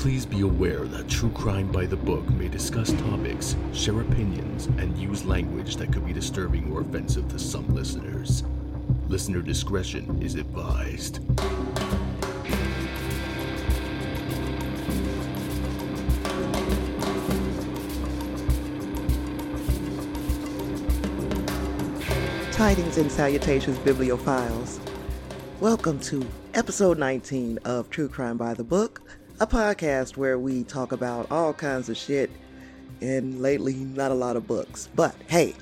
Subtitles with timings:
[0.00, 4.96] Please be aware that True Crime by the Book may discuss topics, share opinions, and
[4.96, 8.42] use language that could be disturbing or offensive to some listeners.
[9.08, 11.20] Listener discretion is advised.
[22.52, 24.80] Tidings and salutations, bibliophiles.
[25.60, 29.02] Welcome to episode 19 of True Crime by the Book,
[29.40, 32.30] a podcast where we talk about all kinds of shit
[33.00, 34.90] and lately not a lot of books.
[34.94, 35.54] But hey,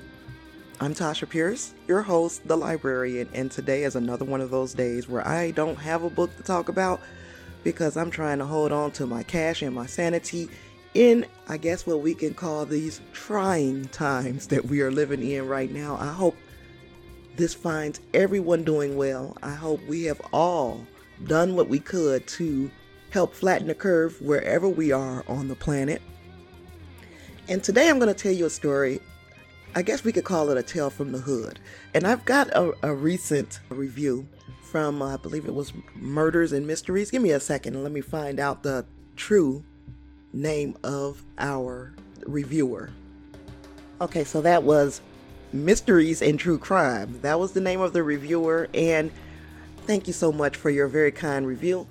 [0.81, 5.07] I'm Tasha Pierce, your host, the librarian, and today is another one of those days
[5.07, 6.99] where I don't have a book to talk about
[7.63, 10.49] because I'm trying to hold on to my cash and my sanity
[10.93, 15.47] in, I guess, what we can call these trying times that we are living in
[15.47, 15.95] right now.
[16.01, 16.35] I hope
[17.37, 19.37] this finds everyone doing well.
[19.41, 20.85] I hope we have all
[21.27, 22.69] done what we could to
[23.09, 26.01] help flatten the curve wherever we are on the planet.
[27.47, 28.99] And today I'm going to tell you a story.
[29.75, 31.59] I guess we could call it a tale from the hood.
[31.93, 34.27] And I've got a, a recent review
[34.63, 37.11] from, uh, I believe it was Murders and Mysteries.
[37.11, 39.63] Give me a second and let me find out the true
[40.31, 41.93] name of our
[42.25, 42.91] reviewer.
[44.01, 45.01] Okay, so that was
[45.51, 47.19] Mysteries and True Crime.
[47.21, 49.11] That was the name of the reviewer, and
[49.85, 51.87] thank you so much for your very kind review.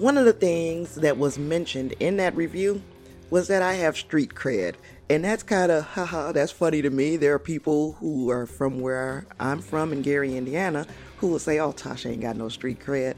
[0.00, 2.80] One of the things that was mentioned in that review
[3.28, 4.76] was that I have street cred.
[5.10, 7.18] And that's kind of, haha, that's funny to me.
[7.18, 10.86] There are people who are from where I'm from in Gary, Indiana,
[11.18, 13.14] who will say, oh, Tasha ain't got no street cred.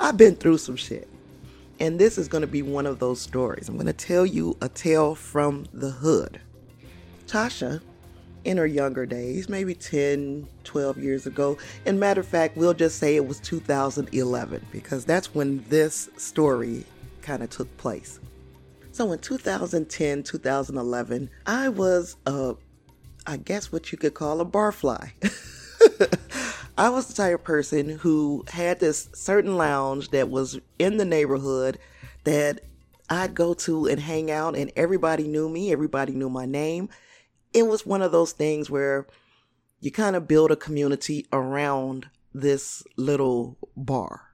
[0.00, 1.08] I've been through some shit.
[1.78, 3.68] And this is going to be one of those stories.
[3.68, 6.40] I'm going to tell you a tale from the hood.
[7.28, 7.80] Tasha
[8.44, 11.56] in her younger days, maybe 10, 12 years ago.
[11.86, 16.84] And matter of fact, we'll just say it was 2011 because that's when this story
[17.22, 18.20] kind of took place.
[18.92, 22.54] So in 2010, 2011, I was a,
[23.26, 25.10] I guess what you could call a barfly.
[26.78, 31.04] I was the type of person who had this certain lounge that was in the
[31.04, 31.78] neighborhood
[32.24, 32.60] that
[33.08, 36.88] I'd go to and hang out, and everybody knew me, everybody knew my name
[37.54, 39.06] it was one of those things where
[39.80, 44.32] you kind of build a community around this little bar.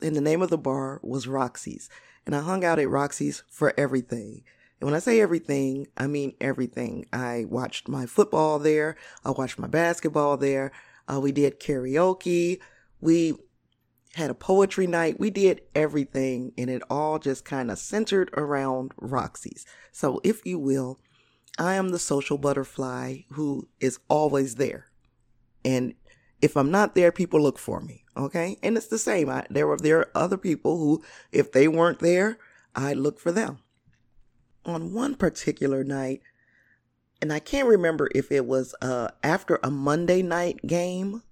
[0.00, 1.88] And the name of the bar was Roxy's.
[2.24, 4.42] And I hung out at Roxy's for everything.
[4.80, 7.06] And when I say everything, I mean everything.
[7.12, 8.96] I watched my football there.
[9.24, 10.72] I watched my basketball there.
[11.12, 12.58] Uh, we did karaoke.
[13.00, 13.34] We
[14.14, 15.20] had a poetry night.
[15.20, 19.66] We did everything and it all just kind of centered around Roxy's.
[19.90, 21.00] So if you will,
[21.58, 24.86] I am the social butterfly who is always there.
[25.64, 25.94] And
[26.40, 28.04] if I'm not there, people look for me.
[28.16, 28.58] Okay.
[28.62, 29.28] And it's the same.
[29.30, 32.38] I, there were, there are other people who, if they weren't there,
[32.74, 33.58] I look for them.
[34.64, 36.22] On one particular night,
[37.20, 41.22] and I can't remember if it was uh, after a Monday night game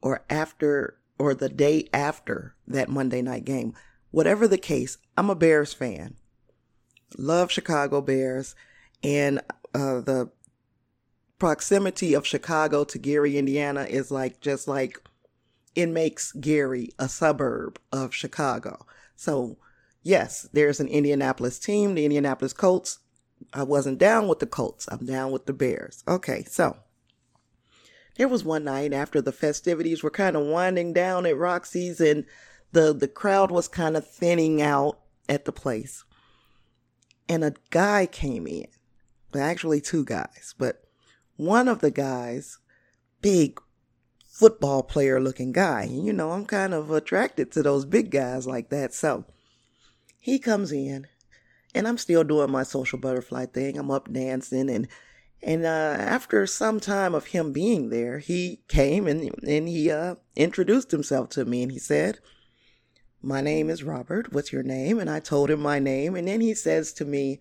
[0.00, 3.74] or after or the day after that Monday night game.
[4.10, 6.16] Whatever the case, I'm a Bears fan.
[7.16, 8.54] Love Chicago Bears.
[9.02, 9.40] And
[9.74, 10.30] uh, the
[11.38, 14.98] proximity of Chicago to Gary, Indiana is like just like
[15.74, 18.86] it makes Gary a suburb of Chicago.
[19.16, 19.56] So,
[20.02, 22.98] yes, there's an Indianapolis team, the Indianapolis Colts.
[23.52, 24.86] I wasn't down with the Colts.
[24.90, 26.04] I'm down with the Bears.
[26.06, 26.76] Okay, so
[28.16, 32.24] there was one night after the festivities were kind of winding down at Roxy's and
[32.72, 36.04] the the crowd was kind of thinning out at the place.
[37.28, 38.66] And a guy came in
[39.40, 40.84] actually two guys, but
[41.36, 42.58] one of the guys,
[43.20, 43.60] big
[44.32, 45.84] football player looking guy.
[45.84, 48.94] You know, I'm kind of attracted to those big guys like that.
[48.94, 49.24] So
[50.20, 51.06] he comes in
[51.74, 53.78] and I'm still doing my social butterfly thing.
[53.78, 54.88] I'm up dancing and
[55.44, 60.14] and uh, after some time of him being there, he came and and he uh,
[60.36, 62.20] introduced himself to me and he said,
[63.20, 64.32] "My name is Robert.
[64.32, 67.40] What's your name?" And I told him my name, and then he says to me,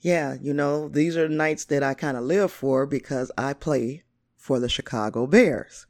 [0.00, 4.04] yeah, you know, these are nights that I kind of live for because I play
[4.36, 5.86] for the Chicago Bears.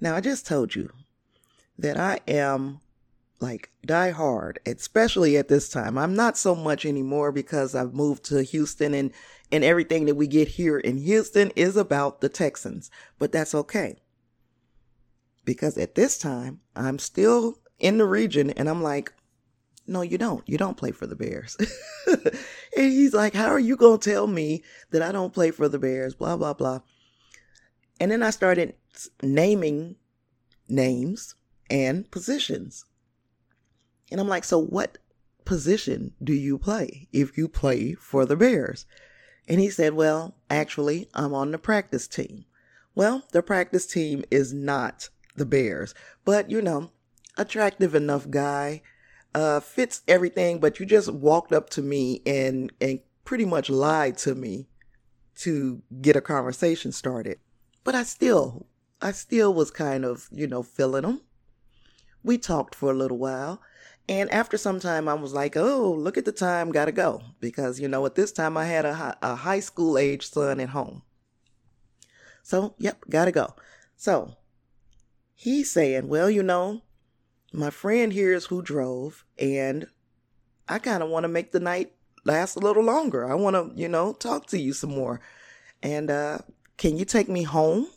[0.00, 0.90] Now, I just told you
[1.78, 2.80] that I am
[3.40, 5.98] like die hard, especially at this time.
[5.98, 9.12] I'm not so much anymore because I've moved to Houston and,
[9.50, 14.00] and everything that we get here in Houston is about the Texans, but that's okay.
[15.44, 19.12] Because at this time, I'm still in the region and I'm like,
[19.86, 20.48] no, you don't.
[20.48, 21.56] You don't play for the Bears.
[22.76, 25.68] and he's like, How are you going to tell me that I don't play for
[25.68, 26.14] the Bears?
[26.14, 26.80] Blah, blah, blah.
[28.00, 28.74] And then I started
[29.22, 29.96] naming
[30.68, 31.34] names
[31.70, 32.84] and positions.
[34.10, 34.98] And I'm like, So what
[35.44, 38.86] position do you play if you play for the Bears?
[39.48, 42.44] And he said, Well, actually, I'm on the practice team.
[42.94, 45.94] Well, the practice team is not the Bears,
[46.24, 46.90] but you know,
[47.38, 48.82] attractive enough guy,
[49.34, 54.18] uh, fits everything, but you just walked up to me and, and pretty much lied
[54.18, 54.68] to me
[55.36, 57.38] to get a conversation started.
[57.84, 58.66] But I still,
[59.00, 61.20] I still was kind of, you know, feeling him.
[62.22, 63.60] We talked for a little while.
[64.08, 67.22] And after some time, I was like, oh, look at the time, gotta go.
[67.40, 70.70] Because, you know, at this time, I had a, a high school age son at
[70.70, 71.02] home.
[72.42, 73.54] So, yep, gotta go.
[73.96, 74.36] So,
[75.34, 76.82] he's saying, well, you know,
[77.52, 79.86] my friend here is who drove, and
[80.68, 81.92] I kind of want to make the night
[82.24, 83.30] last a little longer.
[83.30, 85.20] I want to, you know, talk to you some more.
[85.82, 86.38] And uh,
[86.76, 87.88] can you take me home?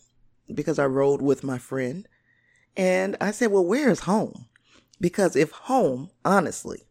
[0.53, 2.07] Because I rode with my friend.
[2.75, 4.47] And I said, well, where is home?
[4.99, 6.83] Because if home, honestly,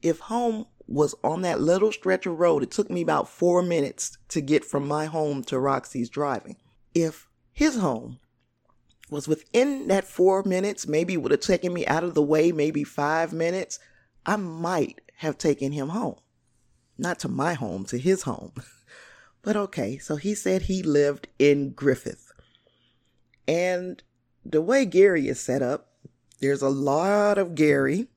[0.00, 4.16] if home was on that little stretch of road, it took me about four minutes
[4.28, 6.56] to get from my home to Roxy's driving.
[6.94, 8.18] If his home
[9.12, 12.82] was within that four minutes, maybe would have taken me out of the way, maybe
[12.82, 13.78] five minutes,
[14.24, 16.16] I might have taken him home.
[16.96, 18.54] Not to my home, to his home.
[19.42, 22.32] but okay, so he said he lived in Griffith.
[23.46, 24.02] And
[24.44, 25.88] the way Gary is set up,
[26.40, 28.08] there's a lot of Gary.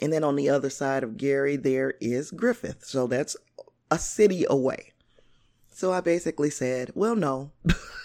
[0.00, 2.84] And then on the other side of Gary, there is Griffith.
[2.84, 3.36] So that's
[3.90, 4.92] a city away.
[5.72, 7.52] So I basically said, well, no,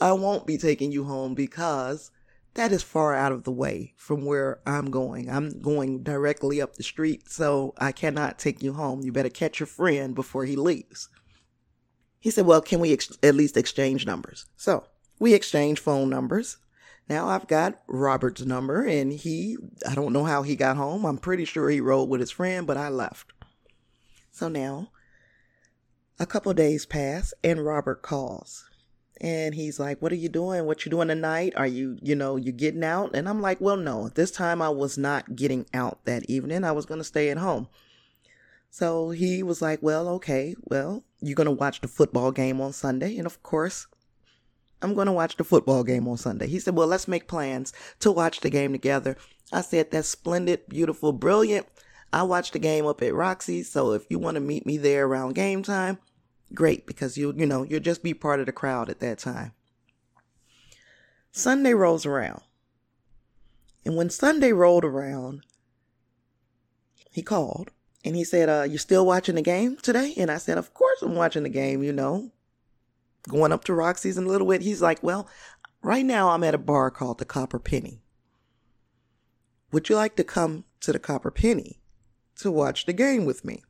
[0.00, 2.10] I won't be taking you home because
[2.54, 5.28] that is far out of the way from where I'm going.
[5.28, 9.02] I'm going directly up the street, so I cannot take you home.
[9.02, 11.08] You better catch your friend before he leaves.
[12.20, 14.46] He said, Well, can we ex- at least exchange numbers?
[14.56, 14.84] So
[15.18, 16.58] we exchange phone numbers.
[17.08, 21.04] Now I've got Robert's number, and he, I don't know how he got home.
[21.04, 23.32] I'm pretty sure he rode with his friend, but I left.
[24.30, 24.90] So now
[26.18, 28.64] a couple days pass, and Robert calls
[29.20, 30.66] and he's like what are you doing?
[30.66, 31.52] What you doing tonight?
[31.56, 33.14] Are you you know you getting out?
[33.14, 36.64] And i'm like well no this time i was not getting out that evening.
[36.64, 37.68] I was going to stay at home.
[38.70, 42.72] So he was like well okay well you're going to watch the football game on
[42.72, 43.16] sunday.
[43.16, 43.86] And of course
[44.82, 46.48] i'm going to watch the football game on sunday.
[46.48, 49.16] He said well let's make plans to watch the game together.
[49.52, 51.66] I said that's splendid beautiful brilliant.
[52.12, 55.06] I watched the game up at roxy so if you want to meet me there
[55.06, 55.98] around game time
[56.54, 59.52] great because you you know you'll just be part of the crowd at that time.
[61.32, 62.42] Sunday rolls around.
[63.84, 65.44] And when Sunday rolled around,
[67.10, 67.70] he called
[68.04, 70.14] and he said, uh, you still watching the game today?
[70.16, 72.30] And I said, Of course I'm watching the game, you know.
[73.28, 74.62] Going up to Roxy's in a little bit.
[74.62, 75.28] He's like, Well,
[75.82, 78.02] right now I'm at a bar called the Copper Penny.
[79.72, 81.80] Would you like to come to the Copper Penny
[82.36, 83.64] to watch the game with me?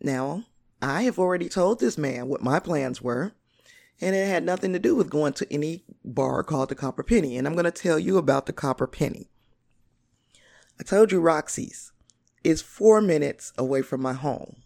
[0.00, 0.44] Now,
[0.82, 3.32] I have already told this man what my plans were,
[4.00, 7.36] and it had nothing to do with going to any bar called the Copper Penny.
[7.36, 9.30] And I'm going to tell you about the Copper Penny.
[10.78, 11.92] I told you Roxy's
[12.44, 14.56] is four minutes away from my home.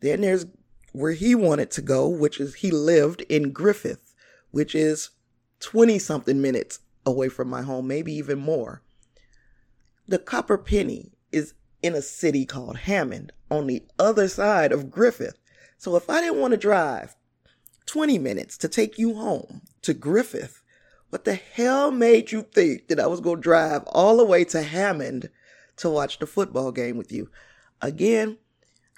[0.00, 0.46] Then there's
[0.92, 4.14] where he wanted to go, which is he lived in Griffith,
[4.50, 5.10] which is
[5.60, 8.82] 20 something minutes away from my home, maybe even more.
[10.08, 11.54] The Copper Penny is
[11.86, 15.38] in a city called Hammond on the other side of Griffith.
[15.78, 17.16] So if I didn't want to drive
[17.86, 20.62] 20 minutes to take you home to Griffith,
[21.10, 24.44] what the hell made you think that I was going to drive all the way
[24.46, 25.30] to Hammond
[25.76, 27.30] to watch the football game with you?
[27.80, 28.38] Again,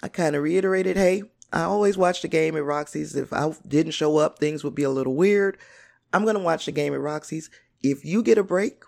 [0.01, 3.15] I kind of reiterated, hey, I always watch the game at Roxy's.
[3.15, 5.57] If I didn't show up, things would be a little weird.
[6.11, 7.49] I'm going to watch the game at Roxy's.
[7.81, 8.83] If you get a break,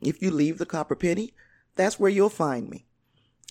[0.00, 1.34] if you leave the Copper Penny,
[1.76, 2.86] that's where you'll find me.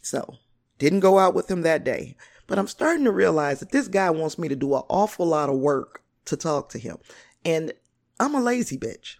[0.01, 0.35] So,
[0.77, 2.15] didn't go out with him that day.
[2.47, 5.49] But I'm starting to realize that this guy wants me to do an awful lot
[5.49, 6.97] of work to talk to him.
[7.45, 7.71] And
[8.19, 9.15] I'm a lazy bitch.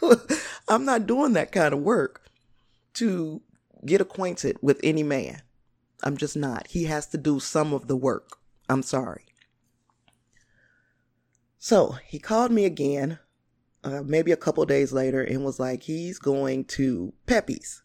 [0.68, 2.28] I'm not doing that kind of work
[2.94, 3.40] to
[3.84, 5.42] get acquainted with any man.
[6.02, 6.66] I'm just not.
[6.68, 8.38] He has to do some of the work.
[8.68, 9.26] I'm sorry.
[11.58, 13.18] So he called me again,
[13.84, 17.82] uh, maybe a couple days later, and was like, he's going to Pepe's.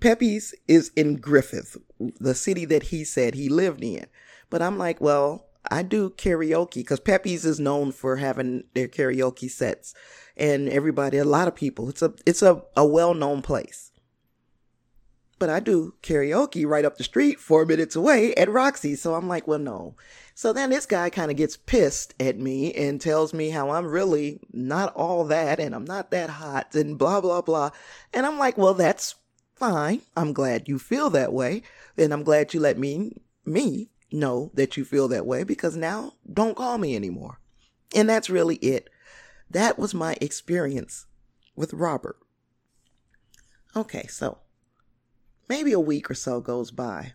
[0.00, 4.06] Pepe's is in Griffith, the city that he said he lived in.
[4.50, 9.50] But I'm like, well, I do karaoke because Pepe's is known for having their karaoke
[9.50, 9.94] sets
[10.36, 11.88] and everybody, a lot of people.
[11.88, 13.90] It's a it's a, a well known place.
[15.38, 18.96] But I do karaoke right up the street, four minutes away at Roxy.
[18.96, 19.94] So I'm like, well, no.
[20.34, 23.86] So then this guy kind of gets pissed at me and tells me how I'm
[23.86, 27.70] really not all that and I'm not that hot and blah, blah, blah.
[28.12, 29.14] And I'm like, well, that's
[29.58, 30.02] fine.
[30.16, 31.62] I'm glad you feel that way.
[31.96, 36.12] And I'm glad you let me, me know that you feel that way because now
[36.32, 37.40] don't call me anymore.
[37.94, 38.88] And that's really it.
[39.50, 41.06] That was my experience
[41.56, 42.16] with Robert.
[43.74, 44.38] Okay, so
[45.48, 47.12] maybe a week or so goes by.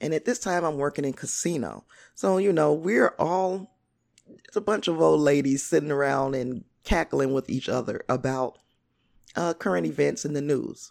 [0.00, 1.84] And at this time, I'm working in casino.
[2.14, 3.76] So, you know, we're all,
[4.26, 8.58] it's a bunch of old ladies sitting around and cackling with each other about
[9.36, 10.90] uh, current events in the news.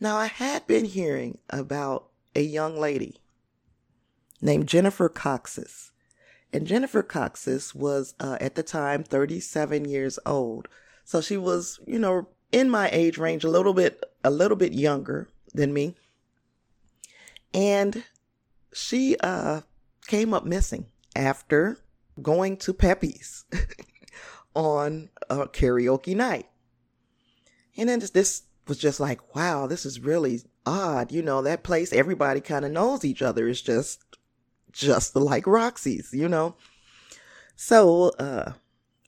[0.00, 3.20] Now, I had been hearing about a young lady
[4.40, 5.90] named Jennifer Coxis.
[6.52, 10.68] And Jennifer Coxis was uh, at the time 37 years old.
[11.04, 14.72] So she was, you know, in my age range, a little bit, a little bit
[14.72, 15.94] younger than me.
[17.52, 18.04] And
[18.72, 19.60] she uh,
[20.06, 21.78] came up missing after
[22.22, 23.44] going to Pepe's
[24.54, 26.46] on a karaoke night.
[27.76, 31.12] And then this was just like, wow, this is really odd.
[31.12, 33.46] You know, that place, everybody kind of knows each other.
[33.48, 34.02] It's just,
[34.72, 36.54] just like Roxy's, you know?
[37.56, 38.52] So, uh,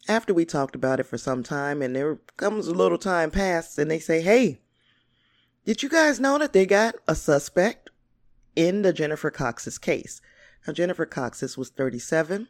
[0.08, 3.78] after we talked about it for some time and there comes a little time past
[3.78, 4.58] and they say, Hey,
[5.64, 7.88] did you guys know that they got a suspect
[8.56, 10.20] in the Jennifer Cox's case?
[10.66, 12.48] Now, Jennifer Cox's was 37.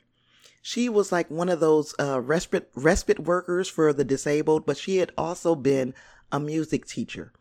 [0.65, 4.99] She was like one of those uh, respite respite workers for the disabled, but she
[4.99, 5.93] had also been
[6.31, 7.33] a music teacher.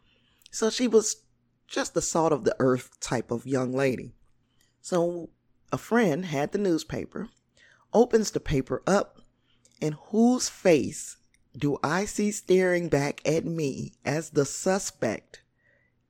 [0.49, 1.17] So she was
[1.67, 4.11] just the salt of the earth type of young lady.
[4.81, 5.29] So
[5.71, 7.29] a friend had the newspaper,
[7.93, 9.19] opens the paper up,
[9.79, 11.17] and whose face
[11.55, 15.43] do I see staring back at me as the suspect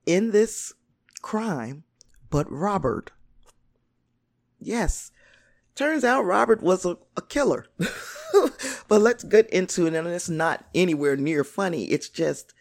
[0.06, 0.74] in this
[1.22, 1.84] crime
[2.30, 3.12] but Robert?
[4.60, 5.12] Yes,
[5.76, 7.66] turns out Robert was a, a killer.
[8.88, 11.86] but let's get into it, and it's not anywhere near funny.
[11.86, 12.54] It's just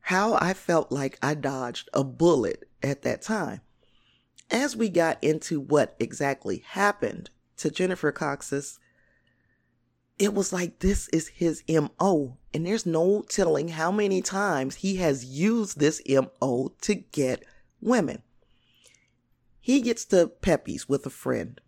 [0.00, 3.60] how I felt like I dodged a bullet at that time.
[4.50, 8.80] As we got into what exactly happened to Jennifer Cox's,
[10.18, 14.96] it was like this is his MO, and there's no telling how many times he
[14.96, 17.44] has used this MO to get
[17.80, 18.22] women.
[19.60, 21.60] He gets to Pepe's with a friend.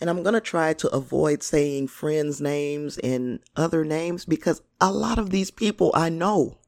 [0.00, 4.92] And I'm going to try to avoid saying friends' names and other names because a
[4.92, 6.58] lot of these people I know.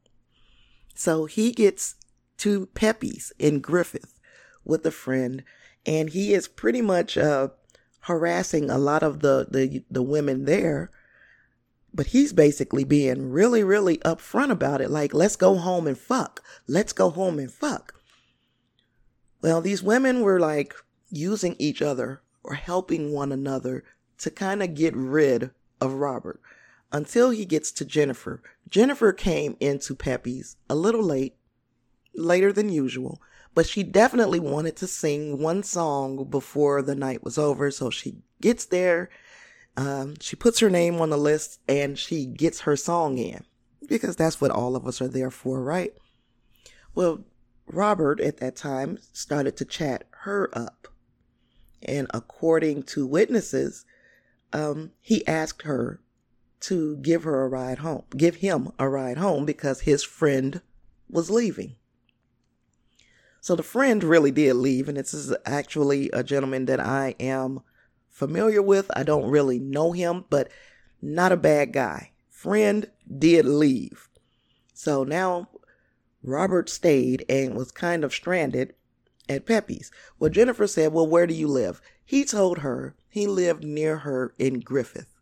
[0.94, 1.96] So he gets
[2.38, 4.18] to Pepe's in Griffith
[4.64, 5.44] with a friend,
[5.84, 7.48] and he is pretty much uh,
[8.00, 10.90] harassing a lot of the, the the women there.
[11.92, 14.90] But he's basically being really, really upfront about it.
[14.90, 16.42] Like, let's go home and fuck.
[16.66, 17.97] Let's go home and fuck.
[19.40, 20.74] Well, these women were like
[21.10, 23.84] using each other or helping one another
[24.18, 26.40] to kind of get rid of Robert
[26.92, 28.42] until he gets to Jennifer.
[28.68, 31.36] Jennifer came into Pepe's a little late,
[32.14, 33.20] later than usual,
[33.54, 37.70] but she definitely wanted to sing one song before the night was over.
[37.70, 39.08] So she gets there,
[39.76, 43.44] um, she puts her name on the list, and she gets her song in
[43.88, 45.94] because that's what all of us are there for, right?
[46.94, 47.24] Well,
[47.72, 50.88] Robert at that time started to chat her up.
[51.82, 53.84] And according to witnesses,
[54.52, 56.00] um, he asked her
[56.60, 60.60] to give her a ride home, give him a ride home because his friend
[61.08, 61.76] was leaving.
[63.40, 67.60] So the friend really did leave, and this is actually a gentleman that I am
[68.08, 68.90] familiar with.
[68.96, 70.50] I don't really know him, but
[71.00, 72.12] not a bad guy.
[72.28, 74.08] Friend did leave.
[74.74, 75.48] So now
[76.22, 78.74] Robert stayed and was kind of stranded
[79.28, 79.90] at Pepe's.
[80.18, 81.80] Well, Jennifer said, Well, where do you live?
[82.04, 85.14] He told her he lived near her in Griffith.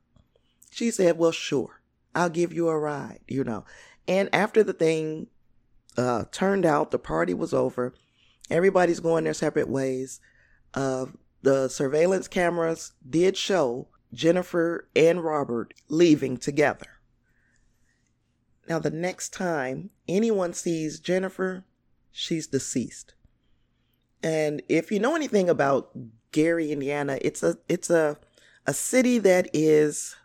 [0.70, 1.80] She said, Well, sure,
[2.14, 3.64] I'll give you a ride, you know.
[4.08, 5.28] And after the thing
[5.96, 7.94] uh, turned out, the party was over,
[8.50, 10.20] everybody's going their separate ways.
[10.74, 11.06] Uh,
[11.42, 16.95] the surveillance cameras did show Jennifer and Robert leaving together.
[18.68, 21.64] Now, the next time anyone sees Jennifer,
[22.10, 23.14] she's deceased.
[24.22, 25.90] And if you know anything about
[26.32, 28.18] Gary, Indiana, it's a it's a
[28.66, 30.16] a city that is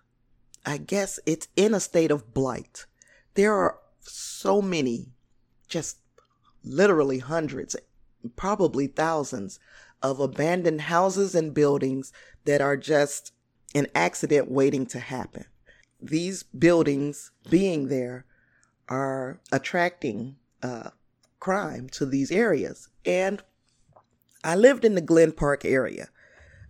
[0.66, 2.86] I guess it's in a state of blight.
[3.36, 5.14] There are so many,
[5.68, 5.98] just
[6.64, 7.76] literally hundreds,
[8.36, 9.60] probably thousands
[10.02, 12.12] of abandoned houses and buildings
[12.46, 13.34] that are just
[13.76, 15.46] an accident waiting to happen.
[16.02, 18.26] These buildings being there
[18.90, 20.92] are attracting uh,
[21.40, 22.90] crime to these areas.
[23.06, 23.42] And
[24.44, 26.10] I lived in the Glen Park area.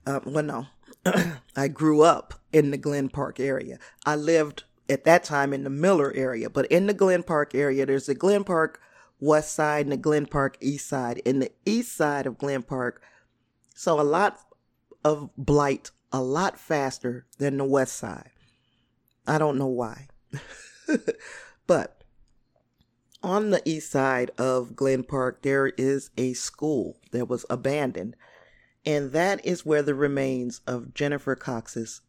[0.06, 0.68] Um, well, no,
[1.56, 3.78] I grew up in the Glen Park area.
[4.06, 7.86] I lived at that time in the Miller area, but in the Glen Park area,
[7.86, 8.82] there's the Glen Park
[9.20, 11.20] west side and the Glen Park east side.
[11.20, 13.02] In the east side of Glen Park,
[13.76, 14.40] so a lot
[15.04, 18.32] of blight, a lot faster than the west side.
[19.26, 20.08] I don't know why.
[21.68, 22.01] but
[23.24, 28.16] on the east side of Glen Park, there is a school that was abandoned,
[28.86, 32.02] and that is where the remains of Jennifer Cox's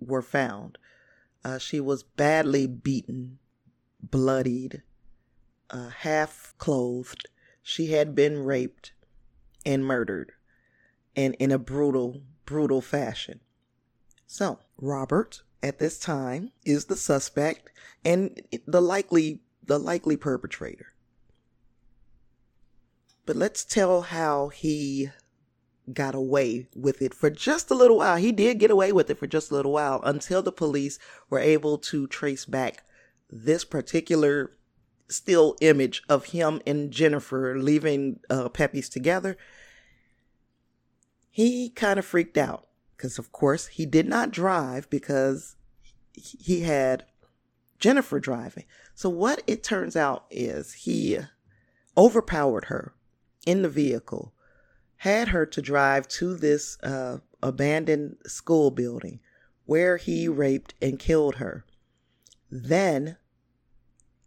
[0.00, 0.78] were found.
[1.44, 3.38] Uh, she was badly beaten,
[4.02, 4.82] bloodied,
[5.70, 7.28] uh, half clothed.
[7.62, 8.92] She had been raped
[9.64, 10.32] and murdered,
[11.14, 13.40] and in a brutal, brutal fashion.
[14.26, 17.70] So, Robert, at this time, is the suspect
[18.04, 20.92] and the likely the likely perpetrator.
[23.24, 25.10] But let's tell how he
[25.92, 28.16] got away with it for just a little while.
[28.16, 30.98] He did get away with it for just a little while until the police
[31.30, 32.84] were able to trace back
[33.30, 34.52] this particular
[35.08, 39.36] still image of him and Jennifer leaving uh, Pepe's together.
[41.30, 45.56] He kind of freaked out because, of course, he did not drive because
[46.14, 47.04] he had
[47.78, 48.64] Jennifer driving.
[48.98, 51.18] So, what it turns out is he
[51.96, 52.94] overpowered her
[53.46, 54.34] in the vehicle,
[54.96, 59.20] had her to drive to this uh, abandoned school building
[59.66, 61.64] where he raped and killed her.
[62.50, 63.18] Then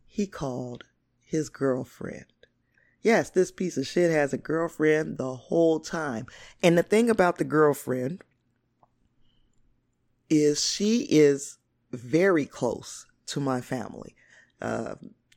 [0.08, 0.86] he called
[1.22, 2.32] his girlfriend.
[3.02, 6.28] Yes, this piece of shit has a girlfriend the whole time.
[6.64, 8.24] And the thing about the girlfriend
[10.30, 11.58] is she is
[11.92, 14.16] very close to my family.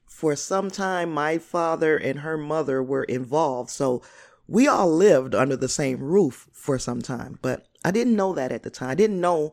[0.06, 3.70] For some time, my father and her mother were involved.
[3.70, 4.02] So
[4.46, 7.38] we all lived under the same roof for some time.
[7.42, 8.90] But I didn't know that at the time.
[8.90, 9.52] I didn't know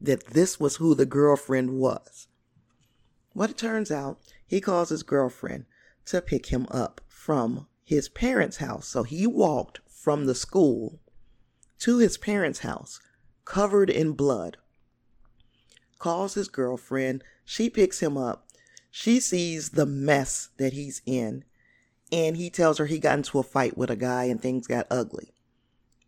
[0.00, 2.26] that this was who the girlfriend was.
[3.32, 5.66] What it turns out he calls his girlfriend
[6.06, 8.88] to pick him up from his parents' house.
[8.88, 11.00] So he walked from the school
[11.80, 13.00] to his parents' house,
[13.44, 14.56] covered in blood.
[15.98, 17.22] Calls his girlfriend.
[17.44, 18.48] She picks him up.
[18.90, 21.44] She sees the mess that he's in.
[22.12, 24.86] And he tells her he got into a fight with a guy and things got
[24.90, 25.32] ugly.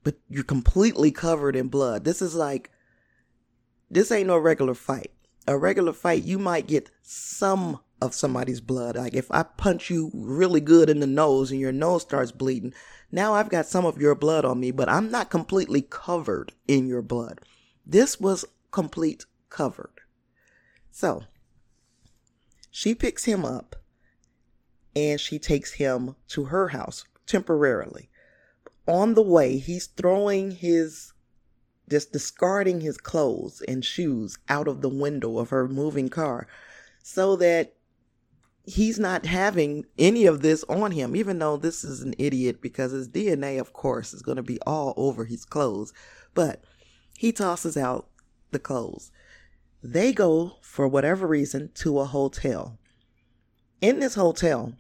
[0.03, 2.05] But you're completely covered in blood.
[2.05, 2.71] This is like,
[3.89, 5.13] this ain't no regular fight.
[5.47, 8.97] A regular fight, you might get some of somebody's blood.
[8.97, 12.75] Like if I punch you really good in the nose and your nose starts bleeding,
[13.13, 16.89] now I've got some of your blood on me, but I'm not completely covered in
[16.89, 17.41] your blood.
[17.87, 20.01] This was complete covered.
[20.91, 21.25] So
[22.73, 23.77] she picks him up
[24.97, 28.09] and she takes him to her house temporarily.
[28.89, 31.13] On the way, he's throwing his,
[31.89, 36.49] just discarding his clothes and shoes out of the window of her moving car
[37.03, 37.75] so that
[38.65, 42.93] he's not having any of this on him, even though this is an idiot because
[42.93, 45.93] his DNA, of course, is going to be all over his clothes.
[46.35, 46.65] But
[47.19, 48.09] he tosses out
[48.51, 49.11] the clothes.
[49.83, 52.79] They go, for whatever reason, to a hotel.
[53.81, 54.75] In this hotel,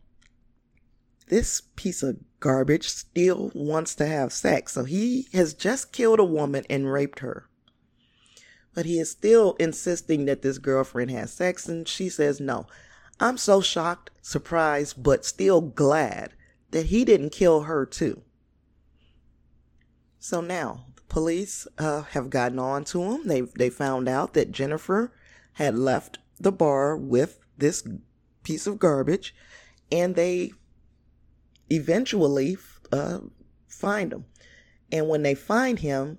[1.27, 4.75] this piece of garbage still wants to have sex.
[4.75, 7.47] So he has just killed a woman and raped her.
[8.75, 12.67] But he is still insisting that this girlfriend has sex, and she says no.
[13.19, 16.33] I'm so shocked, surprised, but still glad
[16.71, 18.23] that he didn't kill her too.
[20.19, 23.27] So now police uh, have gotten on to him.
[23.27, 25.13] They they found out that Jennifer
[25.55, 27.87] had left the bar with this
[28.43, 29.35] piece of garbage,
[29.91, 30.53] and they
[31.71, 32.57] eventually
[32.91, 33.19] uh,
[33.69, 34.25] find him.
[34.91, 36.19] And when they find him,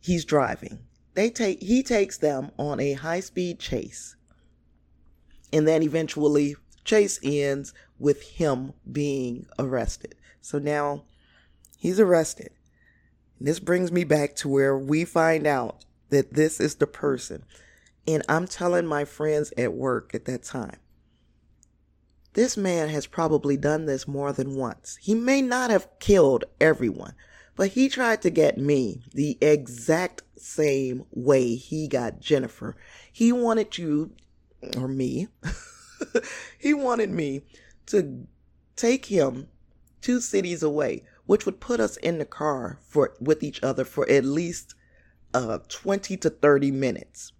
[0.00, 0.78] he's driving.
[1.14, 4.16] They take he takes them on a high speed chase
[5.52, 10.14] and then eventually, chase ends with him being arrested.
[10.40, 11.04] So now
[11.78, 12.50] he's arrested.
[13.40, 17.44] This brings me back to where we find out that this is the person.
[18.06, 20.78] And I'm telling my friends at work at that time,
[22.34, 24.98] this man has probably done this more than once.
[25.00, 27.14] He may not have killed everyone,
[27.56, 32.76] but he tried to get me the exact same way he got Jennifer.
[33.10, 34.12] He wanted you
[34.76, 35.28] or me,
[36.58, 37.42] he wanted me
[37.86, 38.26] to
[38.76, 39.48] take him
[40.02, 44.08] two cities away, which would put us in the car for with each other for
[44.08, 44.74] at least
[45.34, 47.32] uh 20 to 30 minutes.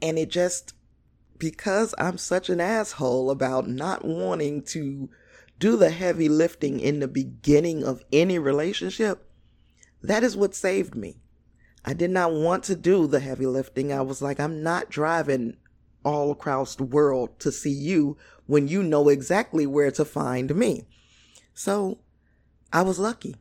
[0.00, 0.74] And it just
[1.38, 5.10] because I'm such an asshole about not wanting to
[5.58, 9.28] do the heavy lifting in the beginning of any relationship,
[10.02, 11.16] that is what saved me.
[11.84, 13.92] I did not want to do the heavy lifting.
[13.92, 15.56] I was like, I'm not driving
[16.04, 20.86] all across the world to see you when you know exactly where to find me.
[21.52, 21.98] So
[22.74, 23.36] I was lucky.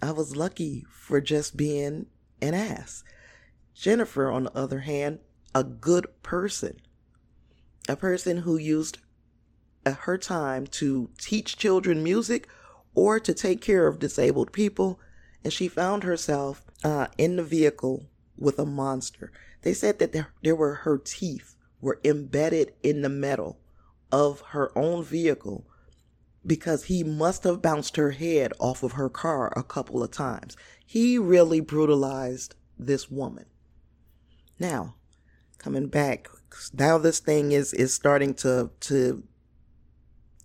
[0.00, 2.06] I was lucky for just being
[2.40, 3.02] an ass.
[3.74, 5.18] Jennifer, on the other hand,
[5.52, 6.76] a good person,
[7.88, 8.98] a person who used
[9.84, 12.46] uh, her time to teach children music
[12.94, 15.00] or to take care of disabled people.
[15.42, 18.06] And she found herself uh, in the vehicle
[18.38, 19.32] with a monster.
[19.62, 23.58] They said that there, there were her teeth were embedded in the metal
[24.12, 25.66] of her own vehicle
[26.46, 30.56] because he must have bounced her head off of her car a couple of times.
[30.84, 33.46] He really brutalized this woman.
[34.58, 34.94] Now,
[35.58, 36.28] coming back,
[36.72, 39.24] now this thing is is starting to to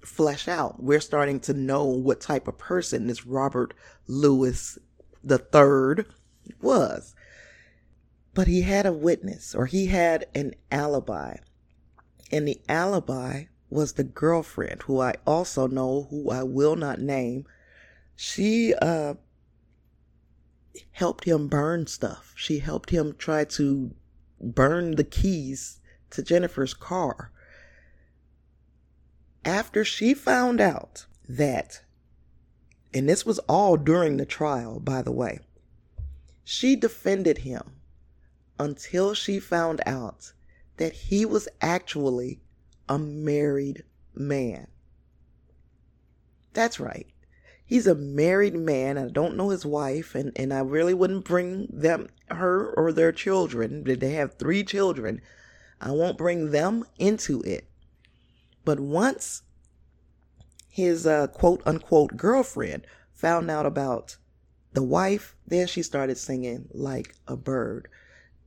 [0.04, 0.82] flesh out.
[0.82, 3.74] We're starting to know what type of person this Robert
[4.08, 4.80] Lewis
[5.24, 6.08] the third
[6.62, 7.16] was.
[8.34, 11.38] But he had a witness or he had an alibi.
[12.32, 17.46] And the alibi was the girlfriend who I also know who I will not name.
[18.16, 19.16] She uh
[20.92, 22.34] helped him burn stuff.
[22.36, 23.96] She helped him try to
[24.40, 25.80] burn the keys
[26.12, 27.32] to Jennifer's car.
[29.44, 31.82] After she found out that,
[32.94, 35.40] and this was all during the trial, by the way,
[36.44, 37.64] she defended him
[38.60, 40.34] until she found out
[40.78, 42.42] that he was actually
[42.88, 44.68] a married man.
[46.54, 47.08] That's right.
[47.66, 48.98] He's a married man.
[48.98, 53.14] I don't know his wife, and, and I really wouldn't bring them, her or their
[53.14, 53.84] children.
[53.84, 55.22] Did they have three children.
[55.80, 57.70] I won't bring them into it.
[58.66, 59.44] But once
[60.68, 64.18] his uh, quote unquote girlfriend found out about
[64.74, 67.88] the wife, then she started singing like a bird.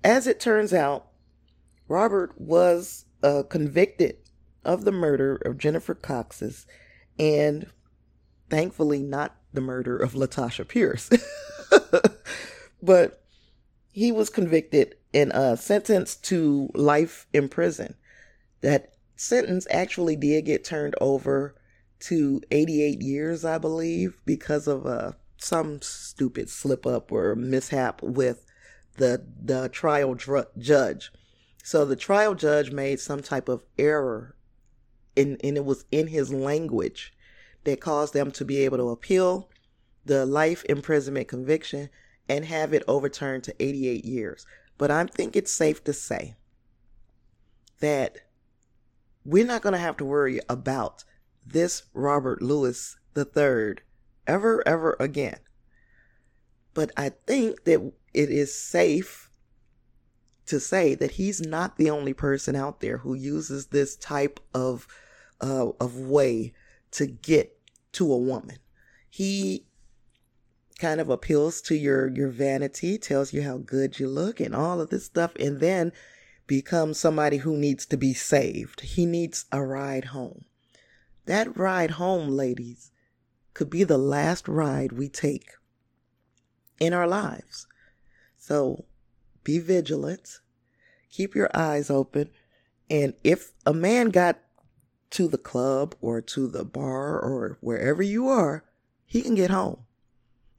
[0.03, 1.09] As it turns out,
[1.89, 4.19] Robert was uh, convicted
[4.65, 6.67] of the murder of Jennifer Cox's
[7.19, 7.67] and
[8.51, 11.11] thankfully not the murder of Latasha Pierce.
[12.83, 13.23] but
[13.93, 17.95] he was convicted and uh, sentenced to life in prison.
[18.61, 21.55] That sentence actually did get turned over
[22.01, 28.45] to 88 years, I believe, because of uh, some stupid slip up or mishap with
[28.97, 31.13] the the trial dr- judge.
[31.63, 34.34] So the trial judge made some type of error,
[35.17, 37.13] in, and it was in his language
[37.65, 39.49] that caused them to be able to appeal
[40.05, 41.89] the life imprisonment conviction
[42.29, 44.47] and have it overturned to 88 years.
[44.77, 46.35] But I think it's safe to say
[47.81, 48.19] that
[49.25, 51.05] we're not going to have to worry about
[51.47, 53.77] this Robert Lewis III
[54.27, 55.39] ever, ever again.
[56.75, 59.31] But I think that it is safe
[60.47, 64.87] to say that he's not the only person out there who uses this type of
[65.45, 66.55] uh, of way
[66.93, 67.59] to get
[67.93, 68.57] to a woman.
[69.11, 69.67] He
[70.79, 74.81] kind of appeals to your your vanity, tells you how good you look and all
[74.81, 75.93] of this stuff and then
[76.47, 78.81] becomes somebody who needs to be saved.
[78.81, 80.47] He needs a ride home.
[81.27, 82.91] That ride home, ladies,
[83.53, 85.51] could be the last ride we take
[86.81, 87.67] in our lives.
[88.37, 88.85] So
[89.43, 90.41] be vigilant,
[91.11, 92.31] keep your eyes open,
[92.91, 94.39] and if a man got
[95.11, 98.65] to the club or to the bar or wherever you are,
[99.07, 99.85] he can get home.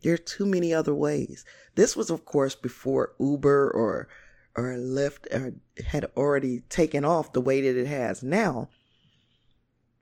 [0.02, 1.46] There are too many other ways.
[1.76, 4.08] This was, of course, before Uber or
[4.56, 5.54] or Lyft or
[5.86, 8.70] had already taken off the way that it has now.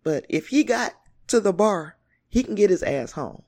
[0.04, 0.94] But if he got
[1.28, 1.98] to the bar,
[2.30, 3.44] he can get his ass home.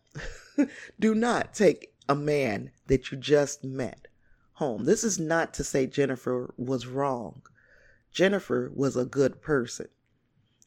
[1.00, 4.08] Do not take a man that you just met
[4.54, 4.86] home.
[4.86, 7.42] This is not to say Jennifer was wrong.
[8.12, 9.90] Jennifer was a good person.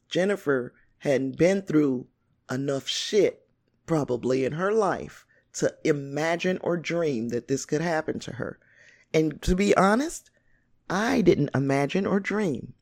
[0.09, 2.07] Jennifer hadn't been through
[2.51, 3.47] enough shit
[3.85, 8.59] probably in her life to imagine or dream that this could happen to her.
[9.13, 10.29] And to be honest,
[10.89, 12.73] I didn't imagine or dream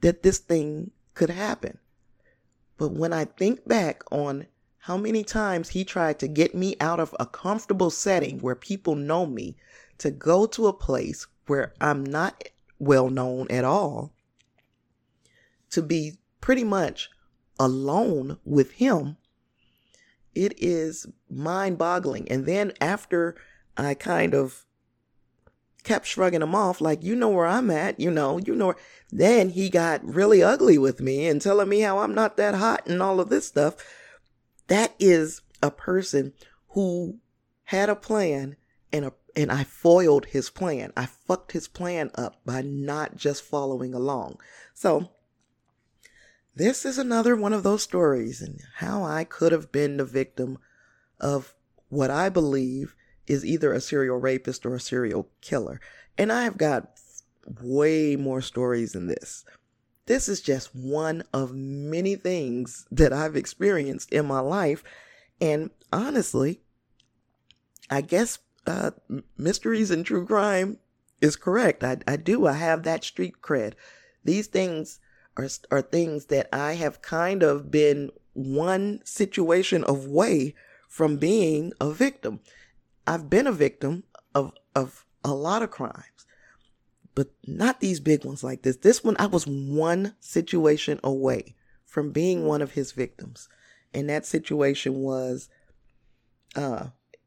[0.00, 1.78] that this thing could happen.
[2.76, 4.46] But when I think back on
[4.78, 8.94] how many times he tried to get me out of a comfortable setting where people
[8.94, 9.56] know me
[9.98, 14.12] to go to a place where I'm not well known at all,
[15.70, 17.08] to be pretty much
[17.58, 19.16] alone with him,
[20.34, 22.30] it is mind boggling.
[22.30, 23.34] And then after
[23.78, 24.66] I kind of
[25.84, 28.74] kept shrugging him off, like, you know where I'm at, you know, you know.
[29.10, 32.86] Then he got really ugly with me and telling me how I'm not that hot
[32.86, 33.76] and all of this stuff.
[34.66, 36.34] That is a person
[36.72, 37.20] who
[37.62, 38.56] had a plan
[38.92, 40.92] and a and I foiled his plan.
[40.94, 44.38] I fucked his plan up by not just following along.
[44.74, 45.10] So,
[46.56, 50.58] this is another one of those stories and how I could have been the victim
[51.20, 51.54] of
[51.88, 52.94] what I believe
[53.26, 55.80] is either a serial rapist or a serial killer.
[56.16, 56.98] And I have got
[57.60, 59.44] way more stories than this.
[60.06, 64.84] This is just one of many things that I've experienced in my life.
[65.40, 66.60] And honestly,
[67.90, 68.92] I guess uh,
[69.36, 70.78] mysteries and true crime
[71.20, 71.82] is correct.
[71.82, 72.46] I, I do.
[72.46, 73.72] I have that street cred.
[74.24, 75.00] These things
[75.36, 80.54] are, are things that I have kind of been one situation away
[80.88, 82.40] from being a victim.
[83.06, 86.26] I've been a victim of, of a lot of crimes,
[87.14, 88.76] but not these big ones like this.
[88.76, 93.48] This one, I was one situation away from being one of his victims.
[93.92, 95.48] And that situation was,
[96.56, 96.86] uh,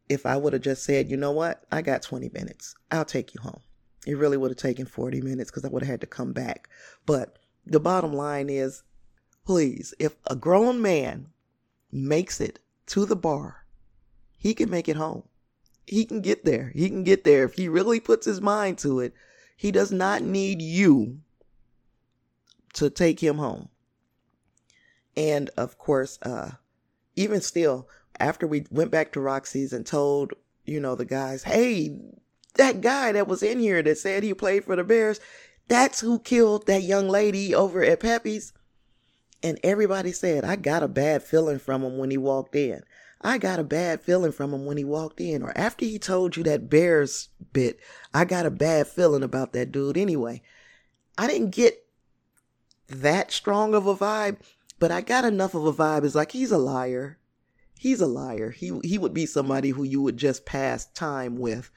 [0.10, 3.34] if I would have just said, you know what, I got 20 minutes, I'll take
[3.34, 3.62] you home.
[4.06, 6.70] It really would have taken 40 minutes because I would have had to come back.
[7.06, 7.38] But
[7.70, 8.84] the bottom line is,
[9.46, 11.28] please, if a grown man
[11.92, 13.66] makes it to the bar,
[14.38, 15.24] he can make it home.
[15.86, 16.72] He can get there.
[16.76, 19.14] He can get there if he really puts his mind to it.
[19.56, 21.20] He does not need you
[22.74, 23.70] to take him home.
[25.16, 26.52] And of course, uh,
[27.16, 27.88] even still,
[28.20, 30.34] after we went back to Roxy's and told,
[30.66, 31.98] you know, the guys, hey,
[32.56, 35.20] that guy that was in here that said he played for the Bears,
[35.68, 38.54] that's who killed that young lady over at Pepe's.
[39.44, 42.82] And everybody said, I got a bad feeling from him when he walked in.
[43.22, 45.44] I got a bad feeling from him when he walked in.
[45.44, 47.80] Or after he told you that Bears bit,
[48.14, 50.42] I got a bad feeling about that dude anyway.
[51.18, 51.86] I didn't get
[52.88, 54.38] that strong of a vibe,
[54.80, 56.04] but I got enough of a vibe.
[56.04, 57.18] It's like he's a liar.
[57.78, 58.52] He's a liar.
[58.52, 61.70] He he would be somebody who you would just pass time with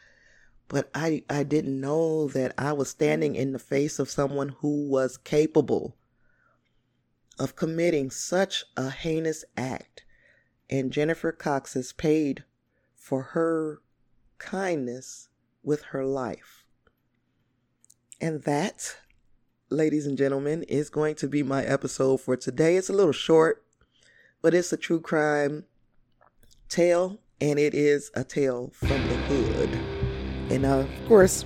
[0.70, 4.88] but I, I didn't know that I was standing in the face of someone who
[4.88, 5.96] was capable
[7.40, 10.04] of committing such a heinous act.
[10.70, 12.44] And Jennifer Cox is paid
[12.94, 13.82] for her
[14.38, 15.28] kindness
[15.64, 16.64] with her life.
[18.20, 18.96] And that,
[19.70, 22.76] ladies and gentlemen, is going to be my episode for today.
[22.76, 23.64] It's a little short,
[24.40, 25.64] but it's a true crime
[26.68, 29.79] tale, and it is a tale from the hood.
[30.50, 31.44] And uh, of course,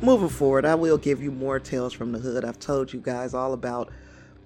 [0.00, 2.44] moving forward, I will give you more tales from the hood.
[2.44, 3.90] I've told you guys all about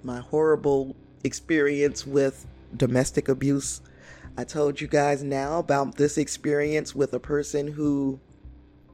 [0.03, 3.83] my horrible experience with domestic abuse.
[4.39, 8.19] I told you guys now about this experience with a person who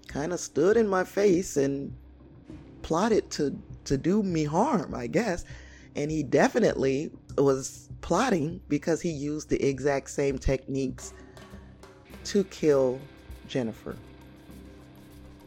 [0.09, 1.95] kind of stood in my face and
[2.83, 5.45] plotted to to do me harm, I guess.
[5.95, 11.15] And he definitely was plotting because he used the exact same techniques
[12.25, 13.01] to kill
[13.47, 13.95] Jennifer.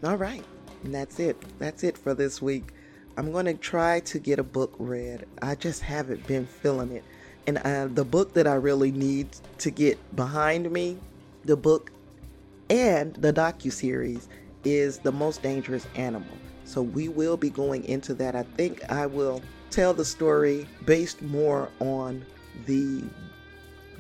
[0.04, 0.44] All right.
[0.84, 1.38] And that's it.
[1.60, 2.74] That's it for this week.
[3.18, 5.28] I'm going to try to get a book read.
[5.42, 7.04] I just haven't been feeling it.
[7.46, 10.98] And uh, the book that I really need to get behind me,
[11.46, 11.92] the book
[12.70, 14.28] and the docu series
[14.64, 16.38] is The Most Dangerous Animal.
[16.66, 18.36] So we will be going into that.
[18.36, 22.26] I think I will tell the story based more on
[22.66, 23.04] the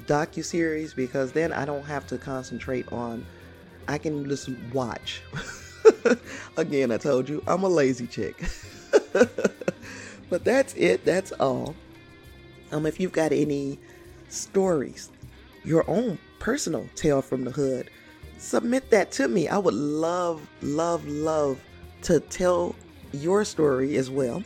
[0.08, 3.26] docu series because then I don't have to concentrate on
[3.88, 5.22] I can just watch
[6.58, 8.44] Again, I told you I'm a lazy chick.
[10.30, 11.06] but that's it.
[11.06, 11.76] That's all.
[12.72, 13.80] Um, if you've got any
[14.30, 15.12] stories,
[15.64, 17.90] your own personal tale from the hood,
[18.38, 19.48] submit that to me.
[19.48, 21.60] I would love, love, love
[22.04, 22.76] to tell
[23.12, 24.44] your story as well.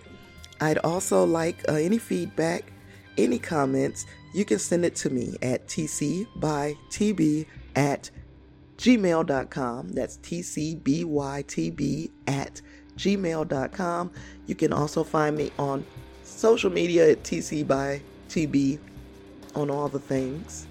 [0.61, 2.71] I'd also like uh, any feedback,
[3.17, 4.05] any comments.
[4.33, 8.09] You can send it to me at tcbytb at
[8.77, 9.89] gmail.com.
[9.89, 12.61] That's tcbytb at
[12.97, 14.11] gmail.com.
[14.45, 15.85] You can also find me on
[16.23, 18.79] social media at tcbytb
[19.55, 20.67] on all the things.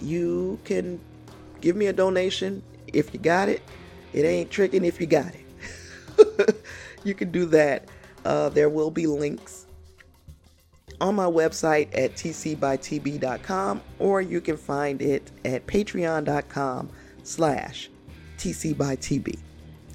[0.00, 1.00] You can
[1.60, 3.62] give me a donation if you got it.
[4.12, 6.64] It ain't tricking if you got it.
[7.04, 7.88] you can do that.
[8.24, 9.66] Uh, there will be links
[11.00, 16.88] on my website at tcbytb.com or you can find it at patreon.com
[17.26, 17.90] slash
[18.38, 19.38] TC by TB.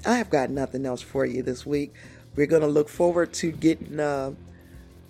[0.04, 1.94] I have got nothing else for you this week.
[2.34, 4.32] We're going to look forward to getting uh,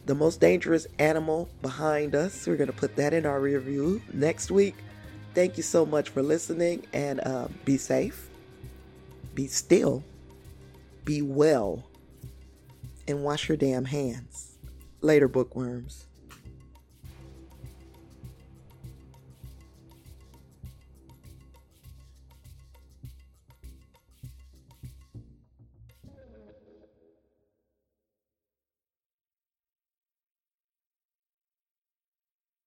[0.07, 2.47] the most dangerous animal behind us.
[2.47, 4.75] We're going to put that in our review next week.
[5.35, 8.29] Thank you so much for listening and uh, be safe,
[9.35, 10.05] be still,
[11.05, 11.89] be well,
[13.09, 14.59] and wash your damn hands.
[15.01, 16.07] Later, bookworms.